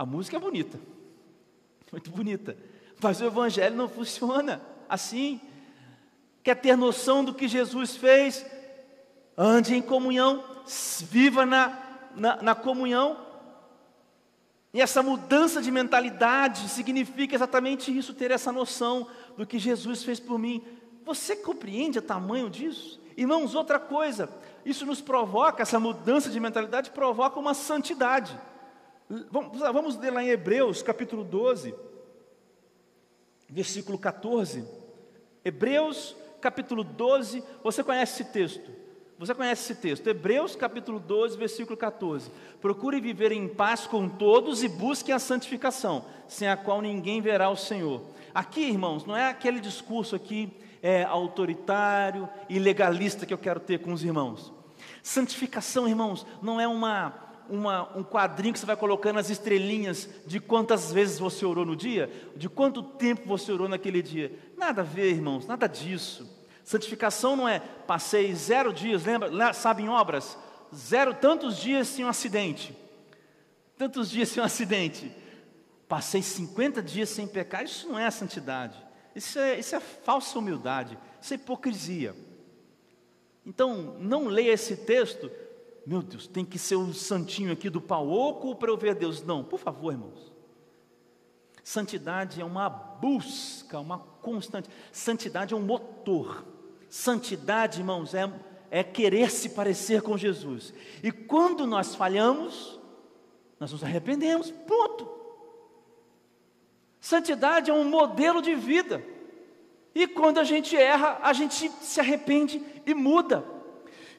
[0.00, 0.80] A música é bonita,
[1.92, 2.56] muito bonita,
[3.02, 5.38] mas o Evangelho não funciona assim.
[6.42, 8.46] Quer ter noção do que Jesus fez?
[9.36, 10.42] Ande em comunhão,
[11.02, 11.78] viva na,
[12.16, 13.14] na, na comunhão.
[14.72, 20.18] E essa mudança de mentalidade significa exatamente isso, ter essa noção do que Jesus fez
[20.18, 20.64] por mim.
[21.04, 22.98] Você compreende o tamanho disso?
[23.18, 24.30] Irmãos, outra coisa,
[24.64, 28.34] isso nos provoca, essa mudança de mentalidade provoca uma santidade.
[29.28, 31.74] Vamos, vamos ler lá em Hebreus, capítulo 12,
[33.48, 34.64] versículo 14.
[35.44, 38.70] Hebreus, capítulo 12, você conhece esse texto?
[39.18, 40.06] Você conhece esse texto?
[40.06, 42.30] Hebreus, capítulo 12, versículo 14.
[42.60, 47.50] Procure viver em paz com todos e busque a santificação, sem a qual ninguém verá
[47.50, 48.02] o Senhor.
[48.32, 53.80] Aqui, irmãos, não é aquele discurso aqui é, autoritário e legalista que eu quero ter
[53.80, 54.52] com os irmãos.
[55.02, 60.38] Santificação, irmãos, não é uma uma, um quadrinho que você vai colocando as estrelinhas de
[60.40, 64.32] quantas vezes você orou no dia, de quanto tempo você orou naquele dia.
[64.56, 66.28] Nada a ver, irmãos, nada disso.
[66.64, 70.38] Santificação não é passei zero dias, lembra, sabe em obras?
[70.74, 72.76] Zero, tantos dias sem um acidente.
[73.76, 75.10] Tantos dias sem um acidente.
[75.88, 78.78] Passei 50 dias sem pecar, isso não é santidade.
[79.14, 82.14] Isso é, isso é falsa humildade, isso é hipocrisia.
[83.44, 85.30] Então, não leia esse texto,
[85.90, 89.24] meu Deus, tem que ser o santinho aqui do pau oco para eu ver Deus.
[89.24, 90.32] Não, por favor, irmãos.
[91.64, 94.70] Santidade é uma busca, uma constante.
[94.92, 96.44] Santidade é um motor.
[96.88, 98.32] Santidade, irmãos, é,
[98.70, 100.72] é querer se parecer com Jesus.
[101.02, 102.78] E quando nós falhamos,
[103.58, 105.10] nós nos arrependemos, ponto.
[107.00, 109.04] Santidade é um modelo de vida.
[109.92, 113.58] E quando a gente erra, a gente se arrepende e muda.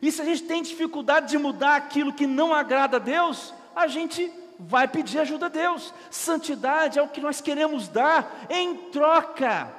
[0.01, 3.87] E se a gente tem dificuldade de mudar aquilo que não agrada a Deus, a
[3.87, 5.93] gente vai pedir ajuda a Deus.
[6.09, 9.71] Santidade é o que nós queremos dar em troca,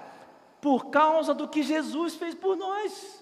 [0.61, 3.21] por causa do que Jesus fez por nós.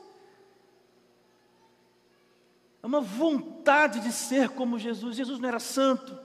[2.83, 5.17] É uma vontade de ser como Jesus.
[5.17, 6.19] Jesus não era santo.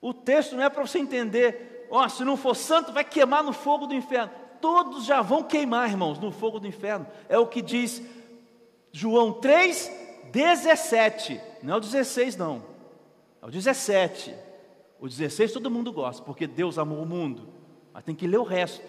[0.00, 3.44] O texto não é para você entender, ó, oh, se não for santo, vai queimar
[3.44, 7.04] no fogo do inferno todos já vão queimar, irmãos, no fogo do inferno.
[7.28, 8.00] É o que diz
[8.92, 9.90] João 3,
[10.30, 11.40] 17.
[11.62, 12.62] Não é o 16, não.
[13.40, 14.34] É o 17.
[15.00, 17.48] O 16 todo mundo gosta, porque Deus amou o mundo.
[17.92, 18.84] Mas tem que ler o resto,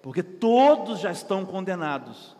[0.00, 2.36] porque todos já estão condenados,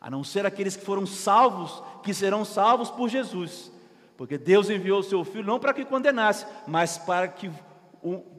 [0.00, 3.70] a não ser aqueles que foram salvos, que serão salvos por Jesus.
[4.16, 7.50] Porque Deus enviou o seu Filho não para que condenasse, mas para que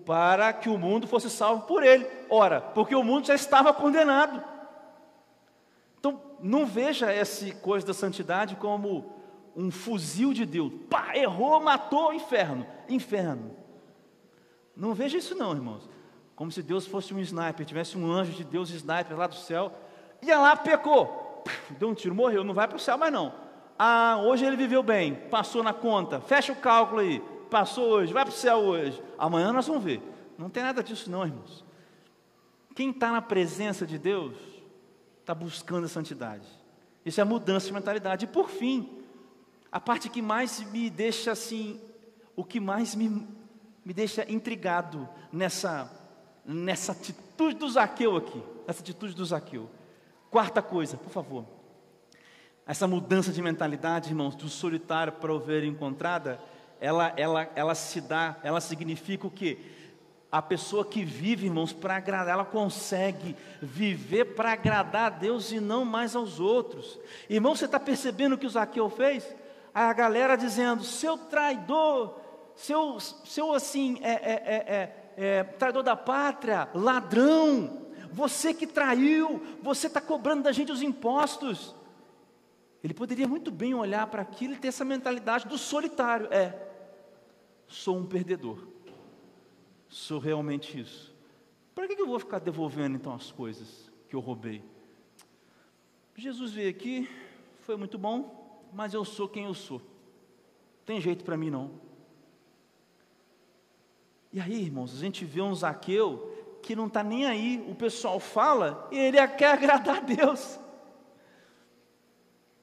[0.05, 2.07] para que o mundo fosse salvo por ele.
[2.29, 4.43] Ora, porque o mundo já estava condenado.
[6.41, 9.13] Não veja essa coisa da santidade como
[9.55, 10.71] um fuzil de Deus.
[10.89, 12.65] Pá, errou, matou, inferno.
[12.87, 13.55] Inferno.
[14.75, 15.89] Não veja isso não, irmãos.
[16.35, 19.73] Como se Deus fosse um sniper, tivesse um anjo de Deus sniper lá do céu.
[20.21, 21.43] Ia lá, pecou.
[21.77, 23.33] Deu um tiro, morreu, não vai para o céu mais não.
[23.77, 26.19] Ah, hoje ele viveu bem, passou na conta.
[26.19, 29.01] Fecha o cálculo aí passou hoje, vai para o céu hoje.
[29.17, 30.01] Amanhã nós vamos ver.
[30.37, 31.65] Não tem nada disso, não, irmãos.
[32.75, 34.35] Quem está na presença de Deus,
[35.29, 36.47] está buscando a santidade.
[37.05, 38.25] Isso é mudança de mentalidade.
[38.25, 39.03] E por fim,
[39.71, 41.79] a parte que mais me deixa assim,
[42.35, 43.27] o que mais me,
[43.85, 45.91] me deixa intrigado nessa,
[46.43, 49.69] nessa atitude do Zaqueu aqui, essa atitude do Zaqueu.
[50.31, 51.45] Quarta coisa, por favor.
[52.65, 56.39] Essa mudança de mentalidade, irmãos, do solitário para ovelha encontrada,
[56.81, 59.59] ela, ela, ela se dá, ela significa o que?
[60.31, 65.59] A pessoa que vive, irmãos, para agradar, ela consegue viver para agradar a Deus e
[65.59, 66.99] não mais aos outros.
[67.27, 69.25] Irmão, você está percebendo o que o Zaqueu fez?
[69.73, 72.15] A galera dizendo, seu traidor,
[72.55, 79.87] seu, seu assim, é, é, é, é traidor da pátria, ladrão, você que traiu, você
[79.87, 81.75] está cobrando da gente os impostos.
[82.83, 86.27] Ele poderia muito bem olhar para aquilo e ter essa mentalidade do solitário.
[86.31, 86.55] É,
[87.67, 88.67] sou um perdedor.
[89.89, 91.13] Sou realmente isso.
[91.73, 94.63] Para que eu vou ficar devolvendo então as coisas que eu roubei?
[96.15, 97.09] Jesus veio aqui,
[97.61, 99.81] foi muito bom, mas eu sou quem eu sou.
[100.85, 101.71] Tem jeito para mim não.
[104.31, 108.19] E aí, irmãos, a gente vê um Zaqueu que não está nem aí, o pessoal
[108.19, 110.59] fala e ele quer agradar a Deus.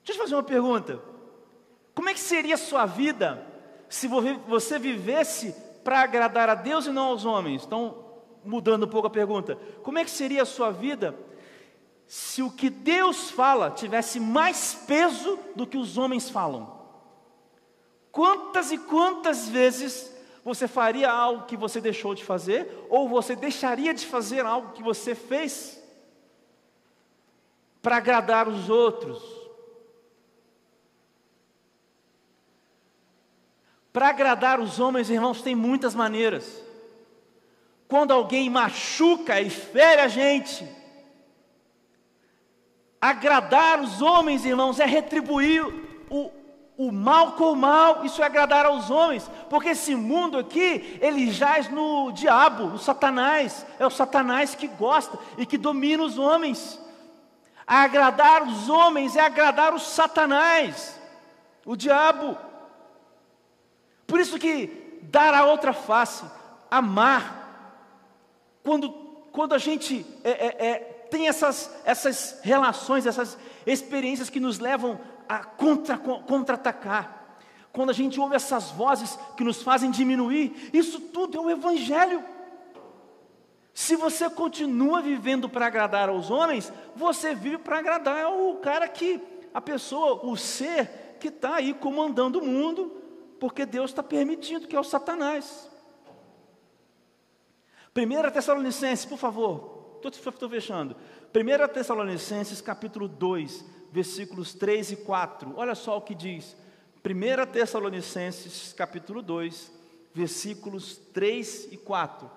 [0.05, 1.03] Deixa eu fazer uma pergunta.
[1.95, 3.45] Como é que seria a sua vida
[3.89, 7.65] se você vivesse para agradar a Deus e não aos homens.
[7.65, 7.99] Então,
[8.45, 11.17] mudando um pouco a pergunta, como é que seria a sua vida
[12.09, 16.77] se o que Deus fala tivesse mais peso do que os homens falam?
[18.11, 20.13] Quantas e quantas vezes
[20.45, 24.83] você faria algo que você deixou de fazer, ou você deixaria de fazer algo que
[24.83, 25.81] você fez
[27.81, 29.36] para agradar os outros?
[33.97, 36.63] Para agradar os homens, irmãos, tem muitas maneiras.
[37.89, 40.69] Quando alguém machuca e fere a gente,
[43.01, 45.65] agradar os homens, irmãos, é retribuir
[46.11, 46.31] o,
[46.77, 51.31] o mal com o mal, isso é agradar aos homens, porque esse mundo aqui, ele
[51.33, 56.79] jaz no diabo, no Satanás, é o Satanás que gosta e que domina os homens.
[57.67, 61.01] agradar os homens é agradar o Satanás,
[61.65, 62.46] o diabo.
[64.07, 66.25] Por isso que dar a outra face,
[66.71, 67.47] amar,
[68.63, 68.91] quando,
[69.33, 70.79] quando a gente é, é, é,
[71.11, 77.39] tem essas, essas relações, essas experiências que nos levam a contra, contra-atacar.
[77.73, 82.25] quando a gente ouve essas vozes que nos fazem diminuir, isso tudo é o Evangelho.
[83.75, 89.21] Se você continua vivendo para agradar aos homens, você vive para agradar o cara que,
[89.53, 92.91] a pessoa, o ser que está aí comandando o mundo,
[93.47, 95.71] porque Deus está permitindo, que é o Satanás.
[97.95, 100.97] 1 Tessalonicenses, por favor, estou fechando.
[101.33, 105.55] 1 Tessalonicenses capítulo 2, versículos 3 e 4.
[105.57, 106.57] Olha só o que diz.
[107.05, 109.73] 1 Tessalonicenses capítulo 2,
[110.13, 112.29] versículos 3 e 4.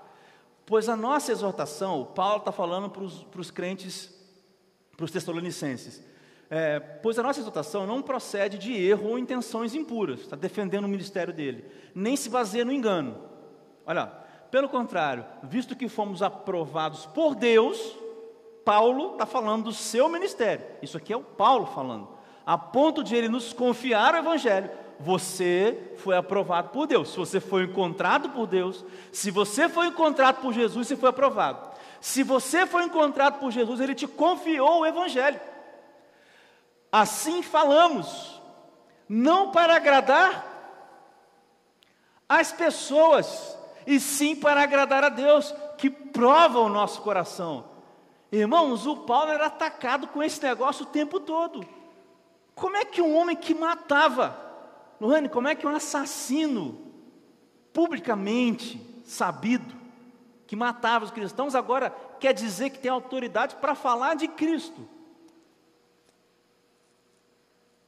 [0.63, 4.13] Pois a nossa exortação, Paulo está falando para os crentes,
[4.95, 6.03] para os tessalonicenses,
[6.49, 10.89] é, pois a nossa exortação não procede de erro ou intenções impuras, está defendendo o
[10.89, 13.17] ministério dele, nem se baseia no engano.
[13.85, 14.07] Olha,
[14.49, 17.95] pelo contrário, visto que fomos aprovados por Deus,
[18.65, 22.07] Paulo está falando do seu ministério, isso aqui é o Paulo falando,
[22.45, 27.09] a ponto de ele nos confiar o Evangelho, você foi aprovado por Deus.
[27.09, 28.83] Se você foi encontrado por Deus,
[29.13, 31.69] se você foi encontrado por Jesus, você foi aprovado.
[32.01, 35.39] Se você foi encontrado por Jesus, Ele te confiou o Evangelho.
[36.91, 38.41] Assim falamos,
[39.07, 40.45] não para agradar
[42.27, 47.65] as pessoas, e sim para agradar a Deus, que prova o nosso coração.
[48.31, 51.65] Irmãos, o Paulo era atacado com esse negócio o tempo todo.
[52.53, 54.37] Como é que um homem que matava,
[54.99, 56.93] Lohane, como é que um assassino,
[57.73, 59.73] publicamente sabido,
[60.45, 64.87] que matava os cristãos, agora quer dizer que tem autoridade para falar de Cristo?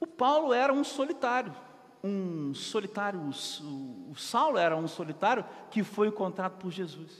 [0.00, 1.52] O Paulo era um solitário,
[2.00, 7.10] um solitário, o Saulo era um solitário que foi encontrado por Jesus.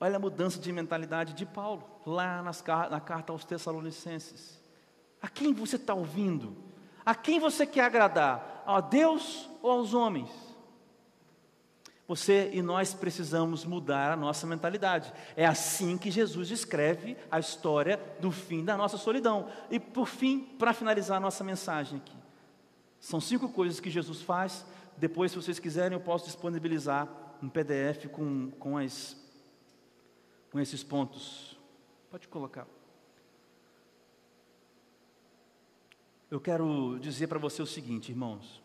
[0.00, 4.58] Olha a mudança de mentalidade de Paulo, lá nas, na carta aos Tessalonicenses.
[5.20, 6.56] A quem você está ouvindo?
[7.04, 8.62] A quem você quer agradar?
[8.66, 10.30] A Deus ou aos homens?
[12.12, 15.10] Você e nós precisamos mudar a nossa mentalidade.
[15.34, 19.48] É assim que Jesus escreve a história do fim da nossa solidão.
[19.70, 22.14] E por fim, para finalizar a nossa mensagem aqui,
[23.00, 24.62] são cinco coisas que Jesus faz.
[24.94, 27.08] Depois, se vocês quiserem, eu posso disponibilizar
[27.42, 29.16] um PDF com, com, as,
[30.50, 31.58] com esses pontos.
[32.10, 32.66] Pode colocar.
[36.30, 38.62] Eu quero dizer para você o seguinte, irmãos: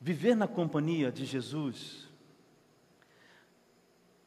[0.00, 2.13] viver na companhia de Jesus,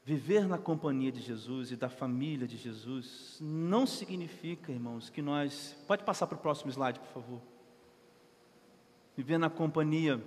[0.08, 5.76] viver na companhia de Jesus e da família de Jesus, não significa, irmãos, que nós.
[5.86, 7.42] Pode passar para o próximo slide, por favor.
[9.18, 10.24] Viver na companhia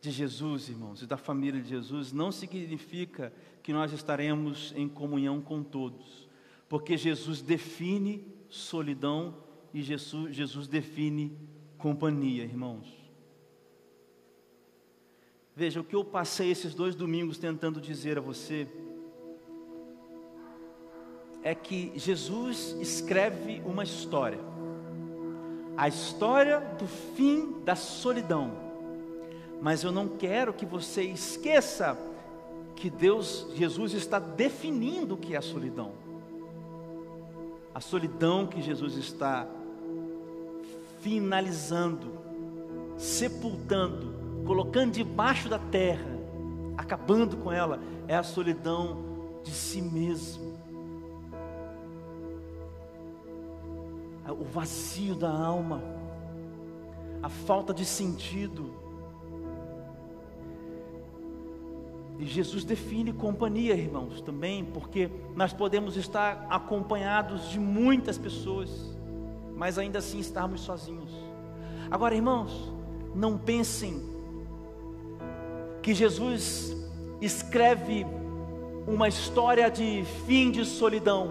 [0.00, 5.40] de Jesus, irmãos, e da família de Jesus, não significa que nós estaremos em comunhão
[5.40, 6.28] com todos,
[6.68, 9.36] porque Jesus define solidão
[9.72, 11.32] e Jesus, Jesus define
[11.78, 12.88] companhia, irmãos.
[15.58, 18.68] Veja, o que eu passei esses dois domingos tentando dizer a você
[21.42, 24.38] é que Jesus escreve uma história,
[25.74, 28.52] a história do fim da solidão.
[29.62, 31.96] Mas eu não quero que você esqueça
[32.74, 35.92] que Deus, Jesus está definindo o que é a solidão.
[37.74, 39.46] A solidão que Jesus está
[41.00, 42.12] finalizando,
[42.98, 44.15] sepultando,
[44.46, 46.06] colocando debaixo da terra,
[46.76, 48.98] acabando com ela, é a solidão
[49.42, 50.56] de si mesmo.
[54.28, 55.82] O vazio da alma,
[57.22, 58.70] a falta de sentido.
[62.18, 68.96] E Jesus define companhia, irmãos, também, porque nós podemos estar acompanhados de muitas pessoas
[69.56, 71.10] mas ainda assim estarmos sozinhos.
[71.90, 72.70] Agora, irmãos,
[73.14, 74.15] não pensem
[75.86, 76.76] que Jesus
[77.20, 78.04] escreve
[78.88, 81.28] uma história de fim de solidão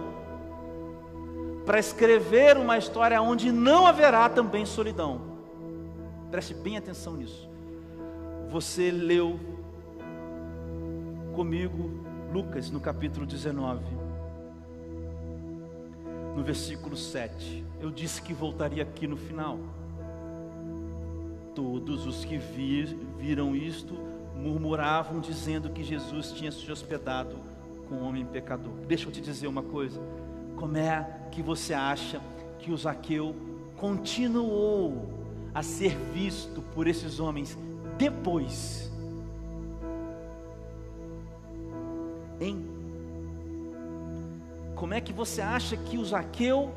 [1.66, 5.20] para escrever uma história onde não haverá também solidão.
[6.32, 7.50] Preste bem atenção nisso.
[8.50, 9.38] Você leu
[11.36, 11.92] comigo
[12.32, 13.84] Lucas no capítulo 19,
[16.34, 17.62] no versículo 7.
[17.82, 19.60] Eu disse que voltaria aqui no final.
[21.54, 27.38] Todos os que vir, viram isto murmuravam, dizendo que Jesus tinha se hospedado
[27.88, 28.74] com um homem pecador.
[28.88, 30.00] Deixa eu te dizer uma coisa:
[30.56, 32.22] como é que você acha
[32.60, 33.36] que o Zaqueu
[33.78, 35.10] continuou
[35.54, 37.58] a ser visto por esses homens
[37.98, 38.92] depois?
[42.40, 42.66] Hein?
[44.76, 46.72] Como é que você acha que o Zaqueu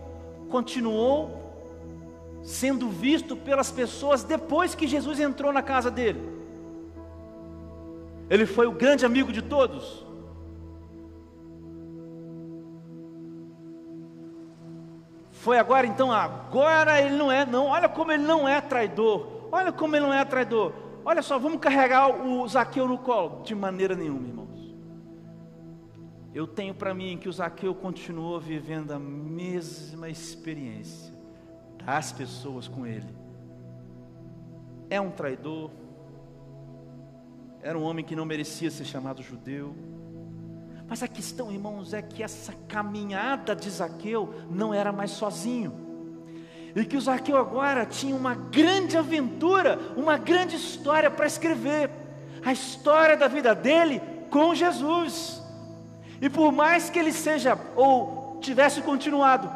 [0.48, 1.48] continuou
[2.42, 6.37] sendo visto pelas pessoas depois que Jesus entrou na casa dele.
[8.30, 10.06] Ele foi o grande amigo de todos.
[15.30, 19.72] Foi agora então, agora ele não é, não, olha como ele não é traidor, olha
[19.72, 20.72] como ele não é traidor.
[21.04, 23.42] Olha só, vamos carregar o Zaqueu no colo?
[23.42, 24.74] De maneira nenhuma, irmãos.
[26.34, 31.14] Eu tenho para mim que o Zaqueu continuou vivendo a mesma experiência
[31.82, 33.08] das pessoas com ele.
[34.90, 35.70] É um traidor,
[37.62, 39.74] era um homem que não merecia ser chamado judeu.
[40.88, 45.86] Mas a questão, irmãos, é que essa caminhada de Zaqueu não era mais sozinho.
[46.74, 51.90] E que o Zaqueu agora tinha uma grande aventura, uma grande história para escrever.
[52.44, 54.00] A história da vida dele
[54.30, 55.42] com Jesus.
[56.20, 59.50] E por mais que ele seja, ou tivesse continuado,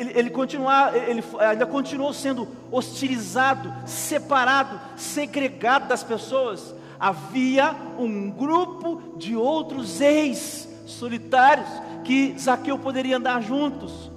[0.00, 6.74] ele, ele, continuar, ele ainda continuou sendo hostilizado, separado, segregado das pessoas.
[6.98, 11.68] Havia um grupo de outros ex solitários
[12.02, 14.10] que Zaqueu poderia andar juntos,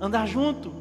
[0.00, 0.72] andar junto.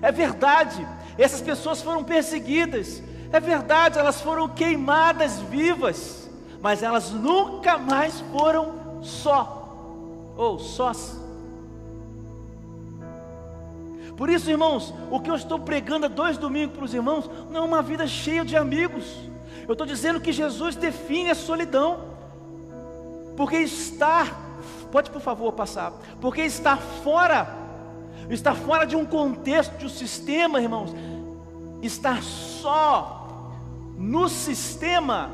[0.00, 0.86] É verdade,
[1.18, 3.02] essas pessoas foram perseguidas.
[3.32, 6.30] É verdade, elas foram queimadas vivas.
[6.62, 11.19] Mas elas nunca mais foram só ou sós.
[14.20, 17.62] Por isso, irmãos, o que eu estou pregando há dois domingos para os irmãos não
[17.62, 19.16] é uma vida cheia de amigos.
[19.66, 22.10] Eu estou dizendo que Jesus define a solidão.
[23.34, 24.38] Porque estar,
[24.92, 27.58] pode por favor passar, porque estar fora
[28.28, 30.94] Estar fora de um contexto, de um sistema, irmãos.
[31.82, 33.56] Estar só
[33.96, 35.30] no sistema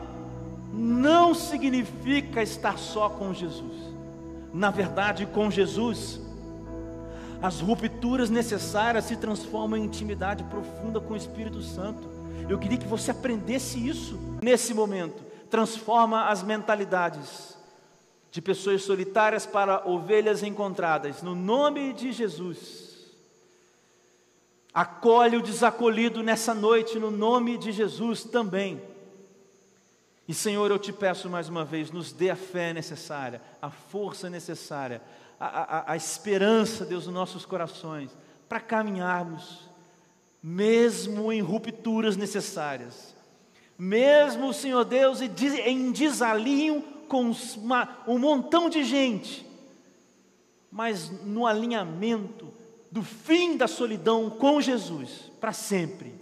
[0.72, 3.74] não significa estar só com Jesus.
[4.53, 6.20] Na verdade, com Jesus,
[7.43, 12.09] as rupturas necessárias se transformam em intimidade profunda com o Espírito Santo.
[12.49, 15.24] Eu queria que você aprendesse isso nesse momento.
[15.51, 17.57] Transforma as mentalidades
[18.30, 22.87] de pessoas solitárias para ovelhas encontradas, no nome de Jesus.
[24.74, 28.82] Acolhe o desacolhido nessa noite, no nome de Jesus também.
[30.28, 34.28] E Senhor, eu te peço mais uma vez, nos dê a fé necessária, a força
[34.28, 35.01] necessária,
[35.39, 38.11] a, a, a esperança, Deus, nos nossos corações,
[38.49, 39.68] para caminharmos,
[40.43, 43.14] mesmo em rupturas necessárias,
[43.78, 49.47] mesmo, Senhor Deus, em desalinho com uma, um montão de gente,
[50.70, 52.53] mas no alinhamento
[52.91, 56.14] do fim da solidão com Jesus, para sempre.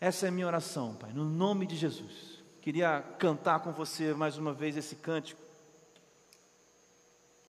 [0.00, 2.42] Essa é a minha oração, Pai, no nome de Jesus.
[2.60, 5.40] Queria cantar com você mais uma vez esse cântico.